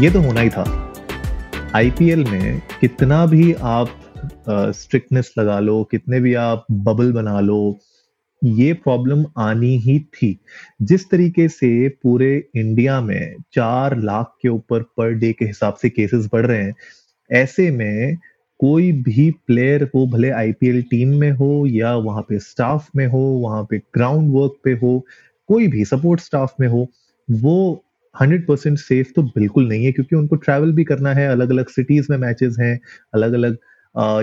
[0.00, 0.92] ये तो होना ही था।
[1.74, 3.88] आईपीएल में कितना भी आप
[4.48, 7.78] स्ट्रिक्टनेस uh, लगा लो कितने भी आप बबल बना लो
[8.44, 10.40] ये प्रॉब्लम आनी ही थी।
[10.82, 15.90] जिस तरीके से पूरे इंडिया में चार लाख के ऊपर पर डे के हिसाब से
[15.90, 16.74] केसेस बढ़ रहे हैं
[17.32, 18.16] ऐसे में
[18.60, 23.18] कोई भी प्लेयर हो भले आईपीएल टीम में हो या वहाँ पे स्टाफ में हो
[23.18, 25.06] वहाँ पे ग्राउंड वर्क पे हो
[25.48, 26.86] कोई भी सपोर्ट स्टाफ में हो
[27.30, 27.84] वो
[28.14, 31.68] हंड्रेड परसेंट सेफ़ तो बिल्कुल नहीं है, क्योंकि उनको ट्रैवल भी करना है अलग अलग
[31.70, 32.78] सिटीज़ में मैचेस हैं
[33.14, 33.56] अलग अलग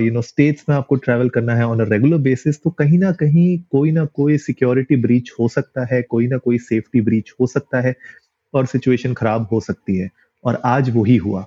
[0.02, 3.12] यू नो स्टेट्स में आपको ट्रैवल करना है ऑन अ रेगुलर बेसिस तो कहीं ना
[3.14, 7.48] कहीं कोई ना कोई सिक्योरिटी ब्रीच हो सकता है, कोई ना कोई सेफ्टी ब्रीच हो
[7.48, 7.96] सकता है
[8.54, 10.10] और सिचुएशन खराब हो सकती है,
[10.44, 11.46] और आज वही हुआ।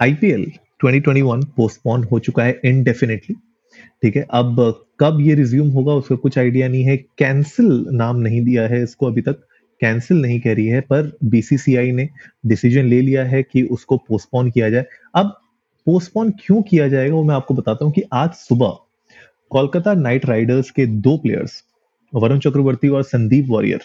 [0.00, 0.46] आईपीएल
[0.80, 3.34] 2021 पोस्टपोन हो चुका है इनडेफिनेटली
[4.02, 4.22] ठीक है?
[4.24, 4.56] अब
[5.00, 9.06] कब ये रिज्यूम होगा, उसका कुछ आइडिया नहीं है कैंसिल नाम नहीं दिया है इसको
[9.06, 9.46] अभी तक।
[9.80, 12.08] कैंसिल नहीं कह रही है, पर बीसीसीआई ने
[12.46, 15.36] डिसीज़न ले लिया है कि उसको पोस्टपोन किया जाए। अब
[15.86, 18.76] पोस्टपोन क्यों किया जाएगा, वो मैं आपको बताता हूँ कि आज सुबह
[19.50, 21.62] कोलकाता नाइट राइडर्स के दो प्लेयर्स
[22.12, 23.80] वरुण चक्रवर्ती और संदीप वॉरियर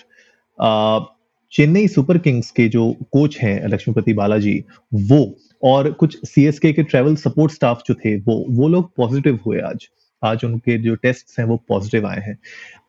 [1.51, 7.15] चेन्नई सुपर किंग्स के जो कोच हैं, लक्ष्मीपति बालाजी, वो और कुछ सीएसके के ट्रैवल
[7.15, 9.87] सपोर्ट स्टाफ जो थे, वो वो लोग पॉजिटिव हुए आज।
[10.23, 12.37] आज उनके जो टेस्ट हैं वो पॉजिटिव आए हैं।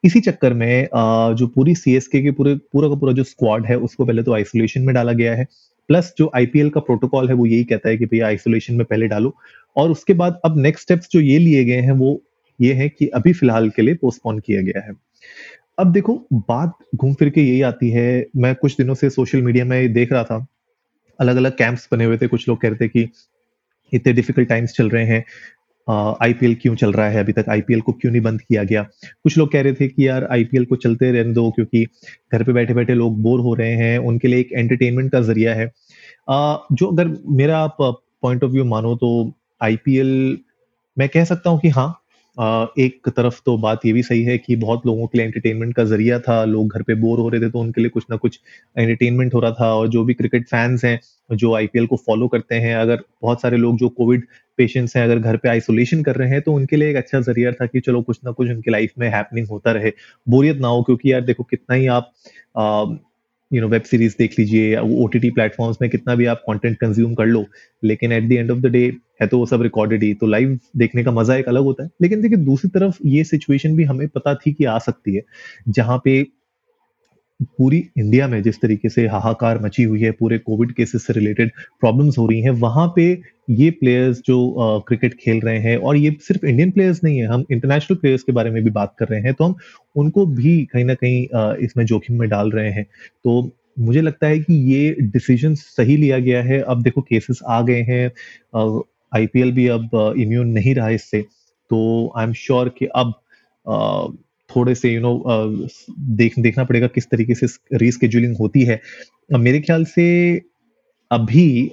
[0.05, 0.88] इसी चक्कर में
[1.36, 4.83] जो पूरी सीएसके के पूरे, पूरा का पूरा जो स्क्वाड है, उसको पहले तो आइसोलेशन
[4.83, 5.47] में डाला गया है।
[5.89, 9.08] प्लस जो आईपीएल का प्रोटोकॉल है, वो यही कहता है कि भैया आइसोलेशन में पहले
[9.08, 9.34] डालो।
[9.77, 12.22] और उसके बाद अब नेक्स्ट स्टेप्स जो ये लिए गए हैं, वो
[12.61, 14.92] ये है कि अभी फ़िलहाल के लिए पोस्टपोन किया गया है।
[15.78, 19.64] अब देखो, बात घूम फिर के यही आती है। मैं कुछ दिनों से सोशल मीडिया
[19.64, 20.46] में देख रहा था।
[21.18, 23.08] अलग अलग कैंप्स बने हुए थे। कुछ लोग कह रहे थे कि
[23.92, 25.24] इतने डिफ़िकल्ट टाइम्स चल रहे हैं।
[25.91, 27.20] आईपीएल क्यों चल रहा है?
[27.20, 28.83] अभी तक आईपीएल को क्यों नहीं बंद किया गया?
[29.23, 31.87] कुछ लोग कह रहे थे कि यार आईपीएल को चलते रहने दो क्योंकि
[32.33, 35.55] घर पे बैठे बैठे लोग बोर हो रहे हैं। उनके लिए एक एंटरटेनमेंट का ज़रिया
[35.55, 35.73] है।
[36.31, 37.77] आ, जो अगर मेरा आप
[38.23, 39.33] पॉइंट ऑफ़ व्यू मानो तो
[39.63, 40.39] आईपीएल
[40.98, 42.02] मैं कह सकता हूँ कि हाँ
[42.37, 45.85] एक तरफ़ तो बात ये भी सही है कि बहुत लोगों के लिए एंटरटेनमेंट का
[45.85, 48.39] ज़रिया था, लोग घर पे बोर हो रहे थे तो उनके लिए कुछ ना कुछ
[48.77, 50.98] एंटरटेनमेंट हो रहा था और जो भी क्रिकेट फैंस हैं,
[51.31, 54.27] जो आईपीएल को फॉलो करते हैं, अगर बहुत सारे लोग जो कोविड
[54.59, 57.53] पेशेंट्स हैं अगर घर पे आइसोलेशन कर रहे हैं तो उनके लिए एक अच्छा ज़रिया
[57.53, 59.93] था कि चलो कुछ ना कुछ उनकी लाइफ में हैपनिंग होता रहे।
[60.27, 62.13] बोरियत ना हो क्योंकि यार देखो कितना ही आप
[63.51, 66.77] यू नो वेब सीरीज़ देख लीजिए, ओ टी टी प्लेटफॉर्म्स में कितना भी आप कंटेंट
[66.79, 67.45] कंज्यूम कर लो,
[67.83, 68.91] लेकिन at the end of the day
[69.22, 71.90] है तो वो सब रिकॉर्डेड ही तो लाइव देखने का मज़ा एक अलग होता है।
[72.02, 75.22] लेकिन देखिए, दूसरी तरफ़ ये सिचुएशन भी हमें पता थी कि आ सकती है,
[75.70, 76.22] जहाँ पे
[77.58, 81.50] पूरी इंडिया में जिस तरीके से हाहाकार मची हुई है, पूरे कोविड केसेस से रिलेटेड
[81.80, 83.06] प्रॉब्लम्स हो रही हैं, वहाँ पे
[83.50, 87.44] ये प्लेयर्स जो क्रिकेट खेल रहे हैं, और ये सिर्फ़ इंडियन प्लेयर्स नहीं है, हम
[87.50, 89.54] इंटरनेशनल प्लेयर्स के बारे में भी बात कर रहे हैं तो हम
[89.96, 91.27] उनको भी कहीं ना कहीं
[91.64, 92.84] इसमें जोखिम में डाल रहे हैं।
[93.24, 93.50] तो
[93.80, 97.83] मुझे लगता है कि ये डिसीज़न सही लिया गया है। अब देखो केसेस आ गए
[97.83, 98.08] हैं
[99.12, 101.20] आईपीएल भी अब इम्यून नहीं रहा इससे
[101.70, 103.12] तो आई एम श्योर कि अब
[104.50, 105.68] थोड़े से यू नो know,
[106.17, 107.46] देख देखना पड़ेगा किस तरीके से
[107.78, 108.80] रीस्केड्यूलिंग होती है।
[109.33, 110.06] मेरे ख्याल से
[111.11, 111.70] अभी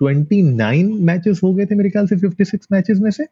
[0.00, 3.24] ट्वेंटी नाइन मैचेस हो गए थे मेरे ख्याल से फिफ्टी सिक्स मैचेस में से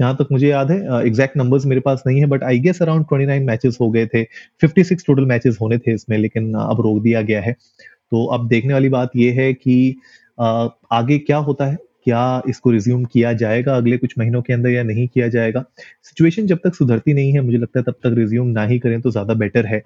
[0.00, 3.04] जहाँ तक मुझे याद है एग्जैक्ट नंबर्स मेरे पास नहीं है but I guess around
[3.04, 4.22] twenty nine matches हो गए थे
[4.60, 8.46] फिफ्टी सिक्स टोटल मैचेस होने थे इसमें लेकिन अब रोक दिया गया है। तो अब
[8.48, 9.96] देखने वाली बात यह है कि
[10.38, 14.70] आ, आगे क्या होता है क्या इसको रिज्यूम किया जाएगा अगले कुछ महीनों के अंदर
[14.70, 15.64] या नहीं किया जाएगा?
[16.04, 19.00] सिचुएशन जब तक सुधरती नहीं है, मुझे लगता है तब तक रिज्यूम ना ही करें
[19.00, 19.82] तो ज़्यादा बेटर है।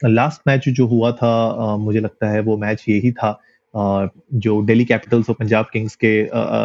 [0.00, 3.30] लास्ट मैच जो हुआ था मुझे लगता है वो मैच यही था
[3.74, 6.12] जो दिल्ली कैपिटल्स और पंजाब किंग्स के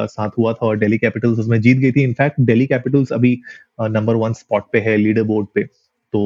[0.09, 3.39] साथ हुआ था और दिल्ली कैपिटल्स उसमें जीत गई थी। इनफैक्ट दिल्ली कैपिटल्स अभी
[3.81, 5.63] नंबर वन स्पॉट पे है लीडर बोर्ड पे।
[6.13, 6.21] तो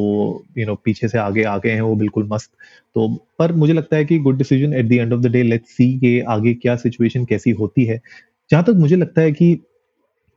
[0.57, 2.51] यू नो पीछे से आगे आ गए हैं, वो बिल्कुल मस्त।
[2.95, 3.07] तो
[3.39, 5.92] पर मुझे लगता है कि good decision at the end of the day let's see
[6.00, 8.01] के आगे क्या सिचुएशन कैसी होती है।
[8.51, 9.54] जहाँ तक मुझे लगता है कि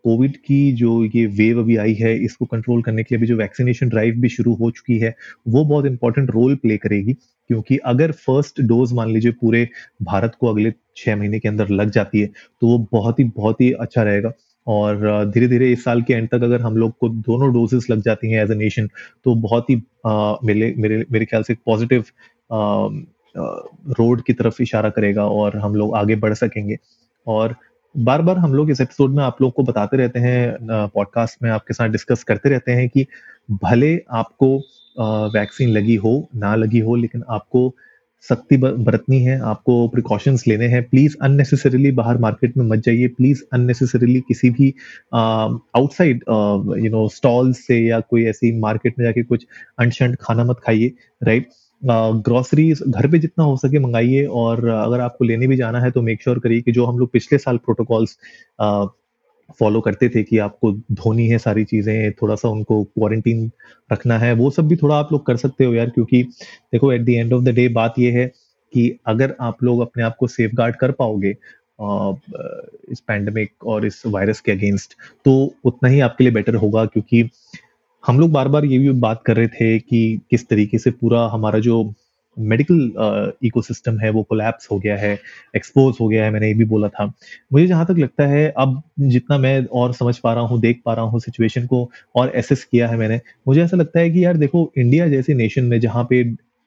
[0.04, 3.36] कोविड की जो ये वेव अभी आई है इसको कंट्रोल करने के लिए अभी जो
[3.36, 5.14] वैक्सीनेशन ड्राइव भी शुरू हो चुकी है
[5.48, 7.12] वो बहुत इंपॉर्टेंट रोल प्ले करेगी।
[7.50, 9.68] क्योंकि अगर फ़र्स्ट डोज मान लीजिए पूरे
[10.02, 13.60] भारत को अगले छह महीने के अंदर लग जाती है तो वो बहुत ही बहुत
[13.60, 14.32] ही अच्छा रहेगा।
[14.66, 18.02] और धीरे धीरे इस साल के एंड तक अगर हम लोग को दोनों डोजेस लग
[18.02, 18.88] जाती हैं एज अ नेशन
[19.24, 22.04] तो बहुत ही आ, मेरे मेरे मेरे ख्याल से पॉजिटिव
[23.98, 26.76] रोड की तरफ़ इशारा करेगा और हम लोग आगे बढ़ सकेंगे।
[27.26, 27.54] और
[27.94, 30.56] बार बार हम लोग इस एपिसोड में आप लोग को बताते रहते हैं
[30.94, 33.06] पॉडकास्ट में आपके साथ डिस्कस करते रहते हैं कि
[33.62, 34.56] भले आपको
[35.34, 37.74] वैक्सीन लगी हो, ना लगी हो, लेकिन आपको
[38.28, 43.42] सख्ती बरतनी है, आपको प्रिकॉशंस लेने हैं। प्लीज़ अननेसेसरीली बाहर मार्केट में मत जाइए। प्लीज़
[43.52, 44.74] अननेसेसरीली किसी भी
[45.14, 46.24] आउटसाइड
[46.84, 49.46] यू नो स्टॉल से या कोई ऐसी मार्केट में जाके कुछ
[49.78, 50.92] अनशंट खाना मत खाइए
[51.22, 51.48] राइट
[51.82, 56.02] ग्रोसरीज घर पे जितना हो सके मंगाइए और अगर आपको लेने भी जाना है तो
[56.02, 58.16] मेक श्योर करिए कि जो हम लोग पिछले साल प्रोटोकॉल्स
[59.60, 63.50] फॉलो करते थे कि आपको धोनी है सारी चीज़ें, थोड़ा सा उनको क्वारंटीन
[63.92, 67.02] रखना है, वो सब भी थोड़ा आप लोग कर सकते हो यार, क्योंकि देखो at
[67.02, 68.26] the end of the day बात ये है
[68.72, 71.30] कि अगर आप लोग अपने आप को सेफ़ गार्ड कर पाओगे
[72.92, 74.94] इस पैंडमिक और इस वायरस के अगेंस्ट
[75.24, 75.32] तो
[75.64, 77.22] उतना ही आपके लिए बेटर होगा, क्योंकि
[78.04, 81.26] हम लोग बार बार ये भी बात कर रहे थे कि किस तरीके से पूरा
[81.32, 81.82] हमारा जो
[82.36, 85.12] मेडिकल इकोसिस्टम है, वो कोलैप्स हो गया है
[85.56, 87.04] एक्सपोज हो गया है, मैंने ये भी बोला था।
[87.52, 90.94] मुझे जहाँ तक लगता है, अब जितना मैं और समझ पा रहा हूँ, देख पा
[90.94, 94.36] रहा हूँ सिचुएशन को और एसेस किया है मैंने, मुझे ऐसा लगता है कि यार
[94.36, 96.24] देखो इंडिया जैसे नेशन में जहाँ पे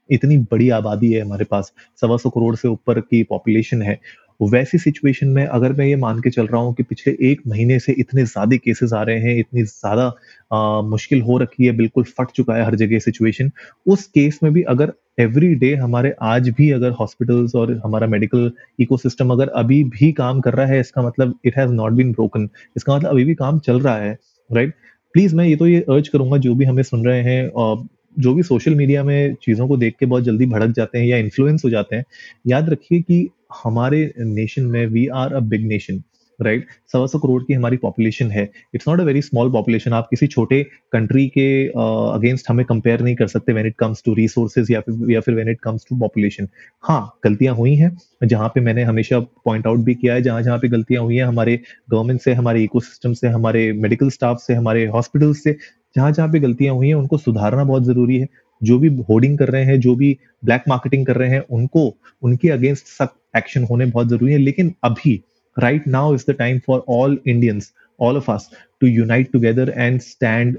[0.09, 1.71] इतनी बड़ी आबादी है हमारे पास,
[2.01, 3.99] सवा सौ करोड़ से ऊपर की पॉपुलेशन है
[4.39, 7.79] वैसी सिचुएशन में अगर मैं ये मान के चल रहा हूँ कि पिछले एक महीने
[7.79, 12.31] से इतने ज़्यादा केसेस आ रहे हैं, इतनी ज़्यादा मुश्किल हो रखी है, बिल्कुल फट
[12.31, 13.51] चुका है हर जगह सिचुएशन
[13.87, 18.51] उस केस में भी अगर एवरी डे हमारे आज भी अगर हॉस्पिटल्स और हमारा मेडिकल
[18.79, 22.49] इकोसिस्टम अगर अभी भी काम कर रहा है, इसका मतलब it has not been broken
[22.77, 24.17] इसका मतलब अभी भी काम चल रहा है
[24.49, 24.81] राइट right?
[25.13, 27.85] प्लीज़ मैं ये तो ये अर्ज़ करूँगा जो भी हमें सुन रहे हैं और
[28.17, 31.17] जो भी सोशल मीडिया में चीज़ों को देख के बहुत जल्दी भड़क जाते हैं या
[31.17, 32.03] इन्फ्लुएंस हो जाते हैं,
[32.47, 33.29] याद रखिए कि
[33.63, 36.03] हमारे नेशन में we are a big nation
[36.39, 38.43] right सवा सौ करोड़ की हमारी पॉपुलेशन है।
[38.75, 40.61] It's not a very small population आप किसी छोटे
[40.93, 44.79] कंट्री के अगेंस्ट uh, हमें कंपेयर नहीं कर सकते when it comes to resources या
[44.79, 46.47] फिर या फिर when it comes to population
[46.83, 50.57] हाँ गलतियाँ हुई हैं जहाँ पे मैंने हमेशा पॉइंट आउट भी किया है जहाँ जहाँ
[50.57, 51.59] पे गलतियाँ हुई हैं हमारे
[51.91, 55.57] गवर्नमेंट से हमारे इकोसिस्टम से हमारे मेडिकल स्टाफ से हमारे हॉस्पिटल से
[55.95, 58.27] जहाँ जहाँ पे गलतियाँ हुई हैं उनको सुधारना बहुत ज़रूरी है।
[58.63, 62.49] जो भी होर्डिंग कर रहे हैं, जो भी ब्लैक मार्केटिंग कर रहे हैं, उनको, उनके
[62.49, 65.21] अगेंस्ट सख्त एक्शन होने बहुत ज़रूरी है। लेकिन अभी
[65.59, 68.49] right now is the time for all Indians all of us
[68.81, 70.57] to unite together and stand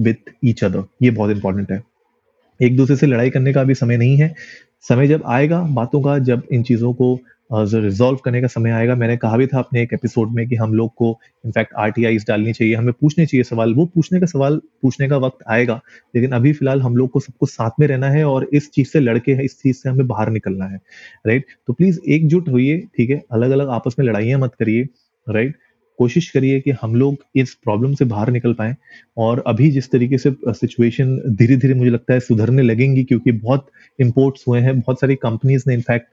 [0.00, 1.82] with each other ये बहुत इंपॉर्टेंट है।
[2.60, 4.34] एक दूसरे से लड़ाई करने का अभी समय नहीं है।
[4.88, 7.18] समय जब आएगा, बातों का, जब इन चीज़ों को
[7.52, 10.74] रिजॉल्व करने का समय आएगा। मैंने कहा भी था अपने एक एपिसोड में कि हम
[10.74, 14.60] लोग को इनफैक्ट आर टी डालनी चाहिए। हमें पूछने चाहिए सवाल। वो पूछने का सवाल
[14.82, 15.80] पूछने का वक्त आएगा।
[16.16, 19.00] लेकिन अभी फ़िलहाल हम लोग को सबको साथ में रहना है और इस चीज़ से
[19.00, 20.80] लड़के हैं, इस चीज़ से हमें बाहर निकलना है।
[21.26, 23.22] राइट तो प्लीज़ एकजुट होइए, ठीक है?
[23.32, 24.86] अलग अलग आपस में लड़ाइयाँ मत करिए।
[25.28, 25.54] राइट
[25.98, 28.74] कोशिश करिए कि हम लोग इस प्रॉब्लम से बाहर निकल पाए।
[29.16, 33.66] और अभी जिस तरीके से सिचुएशन धीरे धीरे मुझे लगता है सुधरने लगेंगी क्योंकि बहुत
[34.00, 36.06] इम्पोर्ट्स हुए हैं, बहुत सारी कंपनीज़ ने इनफैक्ट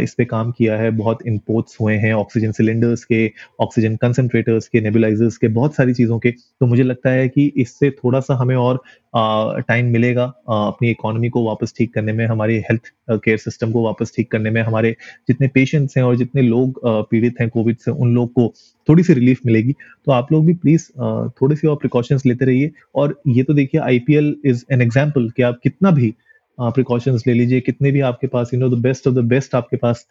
[0.00, 3.30] इस पे काम किया है। बहुत इम्पोर्ट्स हुए हैं ऑक्सीजन सिलेंडर्स के
[3.60, 7.90] ऑक्सीजन कंसनट्रेटर्स के नेबुलाइजर्स के, बहुत सारी चीज़ों के। तो मुझे लगता है कि इससे
[7.94, 8.82] थोड़ा सा हमें और
[9.16, 14.12] टाइम मिलेगा अपनी इकोनॉमी को वापस ठीक करने में, हमारी हेल्थ केयर सिस्टम को वापस
[14.16, 14.94] ठीक करने में। हमारे
[15.28, 16.80] जितने पेशेंट्स हैं और जितने लोग
[17.10, 18.52] पीड़ित हैं कोविड से, उन लोग को
[18.88, 19.72] थोड़ी सी रिलीफ मिलेगी।
[20.06, 20.88] तो आप लोग भी प्लीज़
[21.40, 25.42] थोड़ी सी और प्रिकॉशंस लेते रहिए। और ये तो देखिए आईपीएल इज़ एन एग्ज़ाम्पल कि
[25.42, 26.14] आप कितना भी
[26.58, 29.76] प्रिकॉशंस ले लीजिए। कितने भी आपके पास you know the best of the best आपके
[29.76, 30.06] पास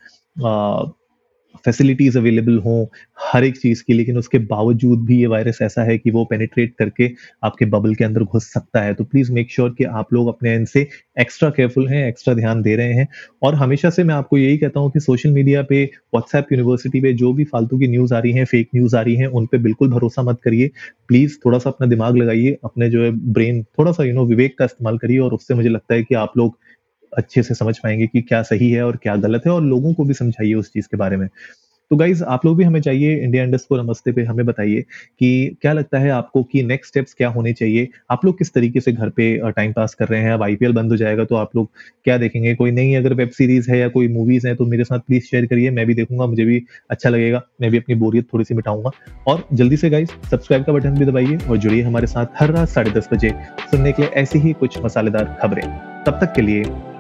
[1.66, 2.86] फैसिलिटीज़ अवेलेबल हों
[3.24, 6.74] हर एक चीज़ की, लेकिन उसके बावजूद भी ये वायरस ऐसा है कि वो पेनिट्रेट
[6.80, 7.10] करके
[7.44, 10.52] आपके बबल के अंदर घुस सकता है। तो प्लीज़ मेक श्योर कि आप लोग अपने
[10.52, 10.88] एंड से
[11.20, 13.08] एक्स्ट्रा केयरफुल हैं एक्स्ट्रा ध्यान दे रहे हैं।
[13.44, 17.14] और हमेशा से मैं आपको यही कहता हूँ कि सोशल मीडिया पे व्हाट्सएप यूनिवर्सिटी पे
[17.14, 19.58] जो भी फालतू की न्यूज़ आ रही है फेक न्यूज़ आ रही है, उन पर
[19.58, 20.72] बिल्कुल भरोसा मत करिए।
[21.08, 24.58] प्लीज़ थोड़ा सा अपना दिमाग लगाइए, अपने जो है ब्रेन थोड़ा सा यू नो विवेक
[24.60, 26.58] का इस्तेमाल करिए और उससे मुझे लगता है कि आप लोग
[27.18, 30.04] अच्छे से समझ पाएँगे कि क्या सही है और क्या गलत है, और लोगों को
[30.04, 31.28] भी समझाइए उस चीज़ के बारे में।
[31.92, 34.82] तो गाइज़ आप लोग भी हमें चाहिए इंडिया इंडस्को नमस्ते पे हमें बताइए
[35.20, 37.88] कि क्या लगता है आपको कि नेक्स्ट स्टेप्स क्या होने चाहिए?
[38.12, 40.32] आप लोग किस तरीके से घर पे टाइम पास कर रहे हैं?
[40.32, 41.70] अब आईपीएल बंद हो जाएगा तो आप लोग
[42.06, 42.54] क्या देखेंगे?
[42.56, 45.46] कोई नई अगर वेब सीरीज़ है या कोई मूवीज़ है तो मेरे साथ प्लीज़ शेयर
[45.46, 48.92] करिए, मैं भी देखूँगा, मुझे भी अच्छा लगेगा, मैं भी अपनी बोरियत थोड़ी सी मिटाऊँगा।
[49.28, 52.70] और जल्दी से गाइज़ सब्सक्राइब का बटन भी दबाइए और जुड़िए हमारे साथ हर रात
[52.70, 53.34] साढ़े बजे
[53.72, 55.64] सुनने के लिए ऐसी ही कुछ मसालेदार खबरें।
[56.04, 56.64] तब तक के लिए